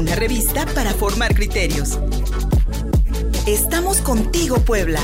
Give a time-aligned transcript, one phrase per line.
[0.00, 1.98] una revista para formar criterios.
[3.46, 4.98] Estamos contigo, Puebla.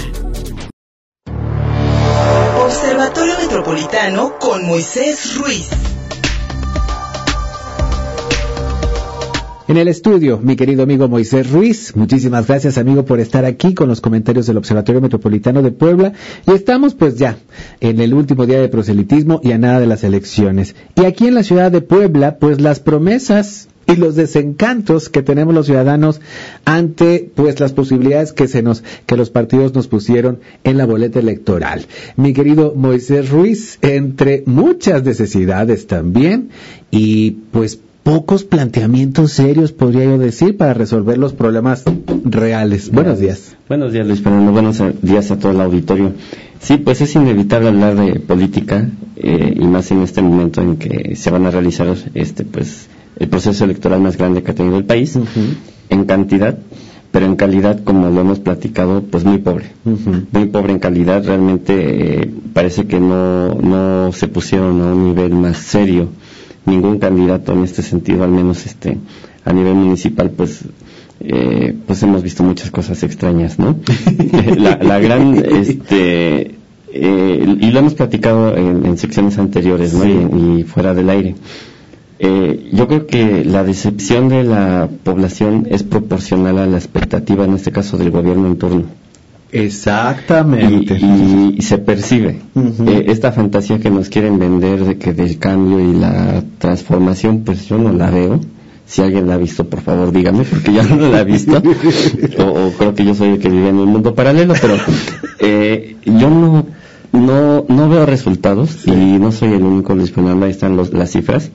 [2.65, 5.69] Observatorio Metropolitano con Moisés Ruiz.
[9.69, 13.89] En el estudio, mi querido amigo Moisés Ruiz, muchísimas gracias amigo por estar aquí con
[13.89, 16.15] los comentarios del Observatorio Metropolitano de Puebla
[16.47, 17.37] y estamos pues ya
[17.81, 20.75] en el último día de proselitismo y a nada de las elecciones.
[20.95, 25.55] Y aquí en la ciudad de Puebla pues las promesas y los desencantos que tenemos
[25.55, 26.21] los ciudadanos
[26.65, 31.19] ante pues las posibilidades que se nos que los partidos nos pusieron en la boleta
[31.19, 31.87] electoral.
[32.17, 36.51] Mi querido Moisés Ruiz, entre muchas necesidades también
[36.91, 41.83] y pues pocos planteamientos serios, podría yo decir, para resolver los problemas
[42.25, 42.93] reales.
[42.93, 43.57] Buenos días.
[43.69, 44.53] Buenos días, Luis Fernando.
[44.53, 46.13] Buenos días a todo el auditorio.
[46.61, 51.17] Sí, pues es inevitable hablar de política eh, y más en este momento en que
[51.17, 52.87] se van a realizar este, pues,
[53.19, 55.19] el proceso electoral más grande que ha tenido el país
[55.89, 56.59] en cantidad,
[57.13, 59.73] pero en calidad, como lo hemos platicado, pues muy pobre.
[60.33, 61.25] Muy pobre en calidad.
[61.25, 66.09] Realmente eh, parece que no, no se pusieron a un nivel más serio
[66.67, 68.99] ningún candidato en este sentido, al menos este
[69.45, 70.65] a nivel municipal, pues
[71.21, 73.77] eh, pues hemos visto muchas cosas extrañas, ¿no?
[74.59, 76.55] la, gran, este,
[76.93, 80.59] eh, y lo hemos platicado en, secciones anteriores, ¿no?
[80.59, 81.35] Y, fuera del aire.
[82.19, 87.55] Eh, yo creo que la decepción de la población es proporcional a la expectativa, en
[87.55, 88.85] este caso del gobierno en turno.
[89.53, 90.99] Exactamente.
[90.99, 92.41] Y, se percibe
[92.87, 97.67] eh, esta fantasía que nos quieren vender de que del cambio y la transformación, pues
[97.67, 98.41] yo no la veo.
[98.87, 101.63] Si alguien la ha visto, por favor, dígame, porque yo no la he visto.
[102.39, 104.77] o, creo que yo soy el que vive en un mundo paralelo, pero
[105.41, 106.67] eh, yo no,
[107.13, 111.51] no, no veo resultados y no soy el único, Fernando, ahí están los, las cifras.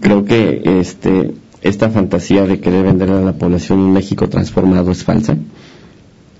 [0.00, 5.04] Creo que este, esta fantasía de querer vender a la población un México transformado es
[5.04, 5.36] falsa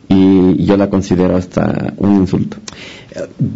[0.08, 2.58] y yo la considero hasta un insulto.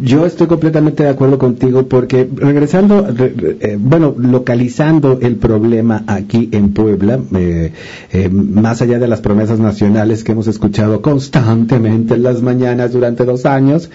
[0.01, 6.73] Yo estoy completamente de acuerdo contigo porque regresando, eh, bueno, localizando el problema aquí en
[6.73, 7.71] Puebla, eh,
[8.11, 13.23] eh, más allá de las promesas nacionales que hemos escuchado constantemente en las mañanas durante
[13.23, 13.89] dos años,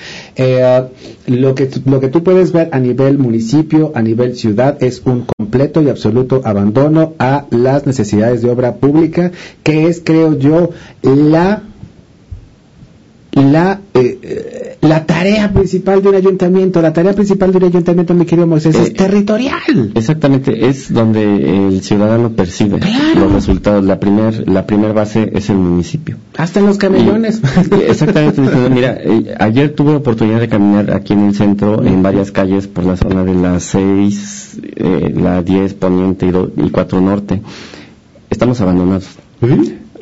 [1.26, 5.24] lo, que, lo que tú puedes ver a nivel municipio, a nivel ciudad, es un
[5.36, 9.32] completo y absoluto abandono a las necesidades de obra pública,
[9.62, 10.70] que es, creo yo,
[11.02, 11.62] la
[13.36, 18.14] la, eh, eh, la tarea principal de un ayuntamiento, la tarea principal de un ayuntamiento,
[18.14, 19.92] mi querido Moisés, es eh, territorial.
[19.94, 22.80] Exactamente, es donde el ciudadano percibe
[23.14, 23.84] los resultados.
[23.84, 26.16] La primer, la primer base es el municipio.
[26.38, 27.42] Hasta en los camellones.
[27.86, 28.40] exactamente.
[28.70, 28.98] mira,
[29.38, 33.22] ayer tuve oportunidad de caminar aquí en el centro, en varias calles, por la zona
[33.22, 34.60] de la 6,
[35.14, 37.42] la 10 Poniente y, 4 Norte.
[38.30, 39.08] Estamos abandonados.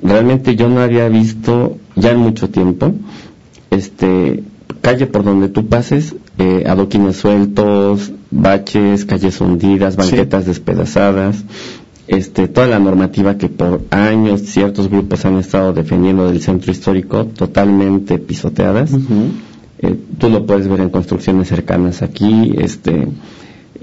[0.05, 2.93] Realmente yo no había visto ya en mucho tiempo
[3.71, 4.45] este
[4.83, 11.43] calle por donde tú pases, eh, adoquines sueltos, baches, calles hundidas, banquetas despedazadas,
[12.07, 17.25] este, toda la normativa que por años ciertos grupos han estado defendiendo del centro histórico,
[17.25, 18.91] totalmente pisoteadas.
[19.79, 23.09] Eh, tú lo puedes ver en construcciones cercanas aquí, este,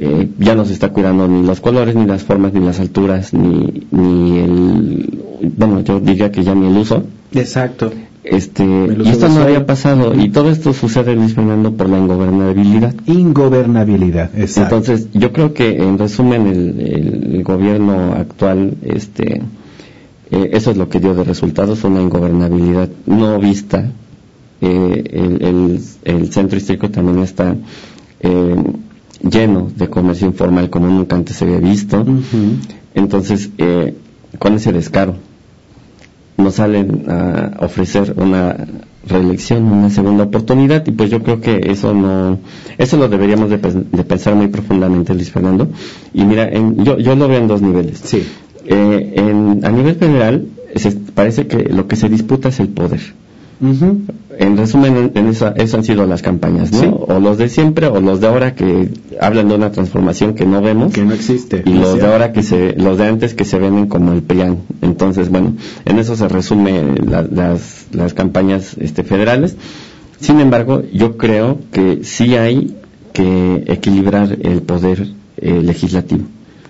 [0.04, 3.36] eh, ya no se está cuidando ni los colores, ni las formas, ni las alturas,
[3.36, 5.24] ni, ni el,
[5.56, 7.04] bueno, yo diría que ya ni el uso.
[7.32, 7.92] Exacto.
[8.24, 12.96] Este, y esto no había pasado, y todo esto sucede, Luis Fernando, por la ingobernabilidad.
[13.06, 14.76] Ingobernabilidad, exacto.
[14.78, 19.44] Entonces, yo creo que, en resumen, el, gobierno actual, este,
[20.32, 23.92] eh, eso es lo que dio de resultados, una ingobernabilidad no vista.
[24.62, 25.04] Eh,
[25.42, 27.56] el, el, centro histórico también está
[28.20, 28.56] eh,
[29.32, 32.06] lleno de comercio informal como nunca antes se había visto.
[32.94, 33.50] Entonces,
[34.38, 35.16] con ese descaro
[36.38, 38.56] nos salen a ofrecer una
[39.08, 42.40] reelección, una segunda oportunidad y pues yo creo que eso no,
[42.78, 45.70] eso lo deberíamos de, pensar muy profundamente Luis Fernando
[46.14, 48.02] y mira, yo, yo lo veo en dos niveles.
[48.04, 48.24] Sí.
[48.66, 50.46] Eh, en, a nivel federal
[51.16, 53.02] parece que lo que se disputa es el poder
[53.62, 56.96] en resumen, en esa, esas han sido las campañas, ¿no?
[56.96, 60.62] O los de siempre o los de ahora que hablan de una transformación que no
[60.62, 60.94] vemos.
[60.94, 61.62] Que no existe.
[61.66, 64.58] Y los de ahora que se, los de antes que se venden como el PRIAN.
[64.82, 65.56] Entonces, bueno,
[65.86, 69.56] en eso se resume las, las campañas este, federales.
[70.20, 72.76] Sin embargo, yo creo que sí hay
[73.14, 76.24] que equilibrar el poder eh, legislativo.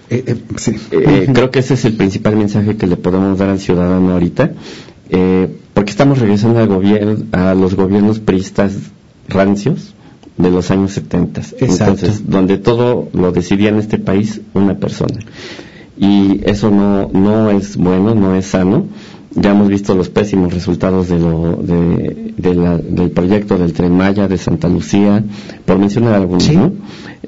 [0.10, 0.76] Eh, eh, sí.
[1.34, 4.52] creo que ese es el principal mensaje que le podemos dar al ciudadano ahorita
[5.12, 8.74] eh, porque estamos regresando al gobierno, a los gobiernos priistas
[9.28, 9.94] rancios
[10.38, 11.42] de los años 70.
[11.60, 15.20] Entonces, donde todo lo decidía en este país una persona.
[15.98, 18.86] y eso no, no es bueno, no es sano.
[19.34, 24.38] Ya hemos visto los pésimos resultados de lo, de, del proyecto del Tren Maya, de
[24.38, 25.24] Santa Lucía,
[25.66, 26.74] por mencionar algunos, ¿no?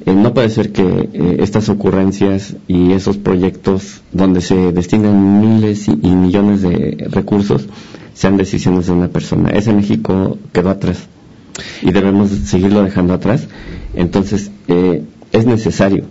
[0.05, 5.87] Eh, no puede ser que eh, estas ocurrencias y esos proyectos donde se destinan miles
[5.87, 7.67] y, millones de recursos
[8.13, 9.49] sean decisiones de una persona.
[9.51, 11.07] Ese México quedó atrás
[11.81, 13.47] y debemos seguirlo dejando atrás.
[13.95, 16.05] Entonces, eh, es necesario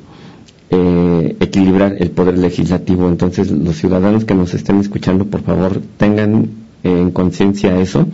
[0.72, 3.06] eh, equilibrar el poder legislativo.
[3.08, 6.48] Entonces, los ciudadanos que nos estén escuchando, por favor, tengan
[6.82, 8.06] en conciencia eso.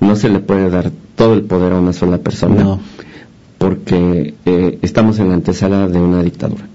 [0.00, 2.78] No se le puede dar todo el poder a una sola persona.
[3.58, 6.66] Porque eh, estamos en la antesala de una dictadura.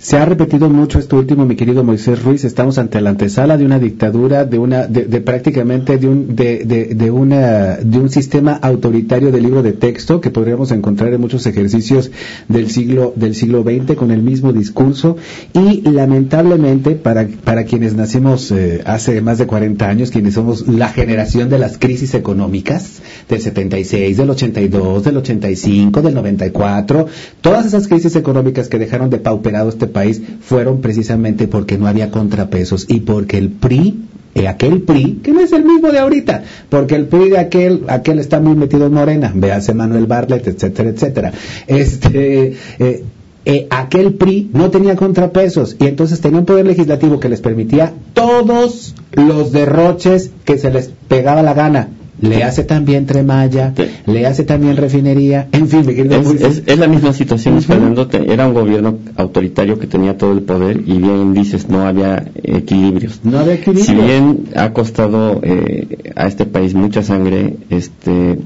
[0.00, 2.44] Se ha repetido mucho esto último, mi querido Moisés Ruiz.
[2.44, 6.64] Estamos ante la antesala de una dictadura, de una, de, prácticamente de un, de,
[6.94, 11.44] de, una, de un sistema autoritario de libro de texto que podríamos encontrar en muchos
[11.44, 12.10] ejercicios
[12.48, 15.18] del siglo, del siglo XX con el mismo discurso.
[15.52, 20.88] Y lamentablemente, para, para quienes nacimos eh, hace más de 40 años, quienes somos la
[20.88, 27.06] generación de las crisis económicas del 76, del 82, del 85, del 94,
[27.42, 32.10] todas esas crisis económicas que dejaron de pauperado este país fueron precisamente porque no había
[32.10, 36.44] contrapesos y porque el PRI eh, aquel PRI, que no es el mismo de ahorita,
[36.68, 40.90] porque el PRI de aquel, aquel está muy metido en Morena, véase Manuel Bartlett, etcétera,
[40.90, 41.32] etcétera.
[41.66, 43.04] Este, eh,
[43.44, 47.92] eh, aquel PRI no tenía contrapesos y entonces tenía un poder legislativo que les permitía
[48.14, 51.88] todos los derroches que se les pegaba la gana
[52.20, 53.72] le hace también Tremaya,
[54.06, 58.98] le hace también refinería, en fin, es, es, la misma situación, Fernando, era un gobierno
[59.16, 63.20] autoritario que tenía todo el poder y bien dices, no había equilibrios.
[63.24, 63.86] No había equilibrios.
[63.86, 68.38] Si bien ha costado eh, a este país mucha sangre, este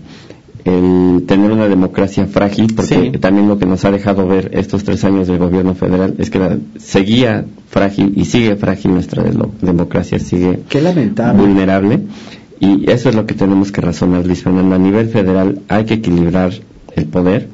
[0.64, 5.04] el tener una democracia frágil, porque también lo que nos ha dejado ver estos tres
[5.04, 9.22] años del gobierno federal es que seguía frágil y sigue frágil nuestra
[9.60, 10.60] democracia, sigue
[11.36, 12.00] vulnerable.
[12.60, 14.74] Y eso es lo que tenemos que razonar, Luis Fernando.
[14.74, 16.52] A nivel federal hay que equilibrar
[16.94, 17.48] el poder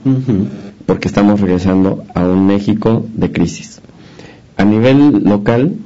[0.87, 3.81] porque estamos regresando a un México de crisis.
[4.57, 5.77] A nivel local,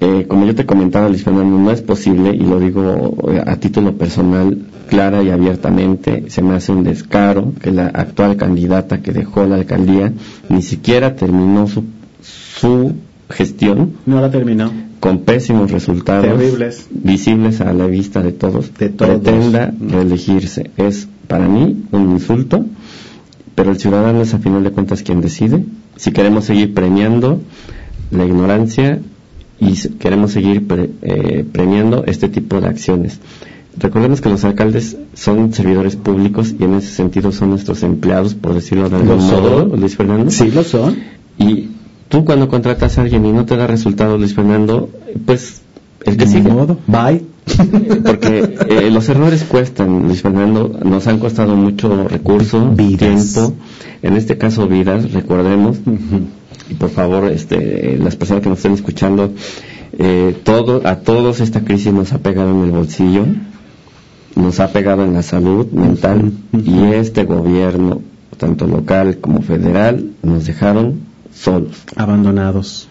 [0.00, 3.56] eh, como yo te comentaba, Luis Fernando, no es posible, y lo digo eh, a
[3.56, 9.12] título personal, clara y abiertamente, se me hace un descaro que la actual candidata que
[9.12, 10.12] dejó la alcaldía
[10.48, 11.84] ni siquiera terminó su,
[12.20, 12.94] su
[13.30, 13.92] gestión.
[14.06, 16.40] No la terminó con pésimos resultados
[16.90, 20.70] visibles a la vista de todos, de pretenda reelegirse.
[20.76, 22.64] Es para mí un insulto,
[23.54, 25.64] pero el ciudadano es a final de cuentas quien decide
[25.98, 27.40] si queremos seguir premiando
[28.10, 29.00] la ignorancia
[29.60, 30.64] y queremos seguir
[31.02, 33.18] eh, premiando este tipo de acciones.
[33.76, 38.54] Recordemos que los alcaldes son servidores públicos y en ese sentido son nuestros empleados, por
[38.54, 40.30] decirlo de algún modo, Luis Fernando.
[40.30, 40.96] Sí, lo son.
[41.38, 41.68] Y
[42.08, 44.90] tú cuando contratas a alguien y no te da resultados, Luis Fernando,
[45.26, 45.62] pues
[46.04, 46.50] el que sigue.
[46.50, 46.78] Modo.
[46.86, 47.22] Bye.
[48.04, 53.54] Porque eh, los errores cuestan, Luis Fernando, nos han costado mucho recurso, tiempo,
[54.02, 55.78] en este caso vidas, recordemos,
[56.68, 59.32] y por favor, este, las personas que nos estén escuchando,
[59.98, 63.24] eh, todo, a todos esta crisis nos ha pegado en el bolsillo,
[64.36, 68.02] nos ha pegado en la salud mental, y este gobierno,
[68.36, 71.82] tanto local como federal, nos dejaron solos.
[71.96, 72.88] Abandonados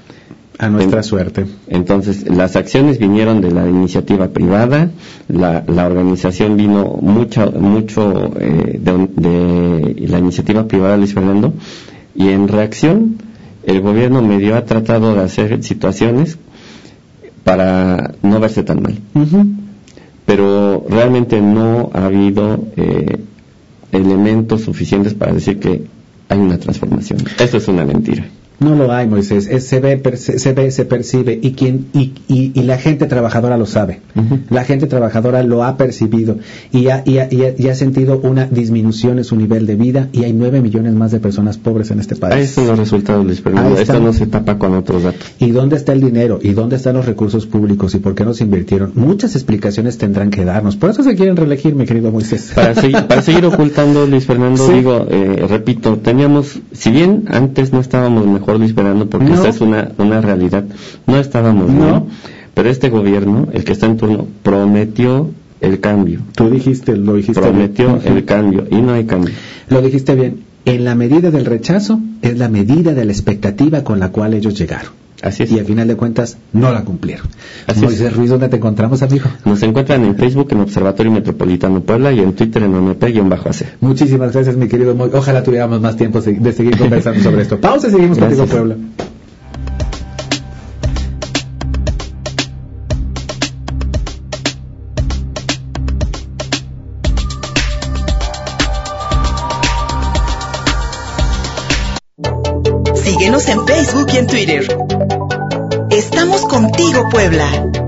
[0.60, 1.46] a nuestra suerte.
[1.68, 4.90] Entonces, las acciones vinieron de la iniciativa privada,
[5.28, 11.54] la, la organización vino mucho, mucho eh, de, la iniciativa privada, Luis Fernando,
[12.16, 13.18] y en reacción,
[13.64, 16.38] el gobierno medio ha tratado de hacer situaciones
[17.44, 18.98] para no verse tan mal.
[20.26, 23.20] Pero realmente no ha habido eh,
[23.92, 25.86] elementos suficientes para decir que
[26.30, 27.20] hay una transformación.
[27.40, 28.26] Esto es una mentira.
[28.60, 29.46] No lo hay, Moisés.
[29.64, 34.02] se, ve, se ve, se percibe y, quien, y, y, la gente trabajadora lo sabe.
[34.50, 36.38] La gente trabajadora lo ha percibido
[36.72, 40.62] y ha, y, ha, sentido una disminución en su nivel de vida y hay nueve
[40.62, 42.34] millones más de personas pobres en este país.
[42.34, 43.78] Ahí están los resultados, Luis Fernando.
[43.78, 45.22] Esto no se tapa con otros datos.
[45.38, 46.40] ¿Y dónde está el dinero?
[46.42, 47.94] ¿Y dónde están los recursos públicos?
[47.94, 48.92] ¿Y por qué no se invirtieron?
[48.96, 50.78] Muchas explicaciones tendrán que darnos.
[50.78, 52.54] Por eso se quieren reelegir, mi querido Moisés.
[52.56, 57.80] Para, seguir, para seguir ocultando, Luis Fernando, digo, eh, repito, teníamos, si bien antes no
[57.80, 60.64] estábamos mejor, mejor esperando porque esta es una, una realidad.
[61.06, 62.04] No estábamos bien,
[62.54, 66.22] pero este gobierno, el que está en turno, prometió el cambio.
[66.36, 69.34] Tú dijiste, lo dijiste Prometió el cambio y no hay cambio.
[69.70, 70.44] Lo dijiste bien.
[70.66, 74.58] En la medida del rechazo es la medida de la expectativa con la cual ellos
[74.58, 74.92] llegaron.
[75.22, 75.52] Así es.
[75.52, 77.28] Y al final de cuentas no la cumplieron.
[77.66, 79.30] Así Moisés Ruiz, ¿dónde te encontramos, amigo?
[79.46, 83.78] Nos encuentran en Facebook en Observatorio Metropolitano Puebla y en Twitter en OMP-AC.
[83.82, 85.10] Muchísimas gracias, mi querido Moy.
[85.14, 87.60] Ojalá tuviéramos más tiempo de seguir conversando sobre esto.
[87.60, 88.76] Pausa y seguimos contigo, Puebla.
[103.48, 104.78] En Facebook y en Twitter.
[105.90, 107.87] Estamos contigo, Puebla.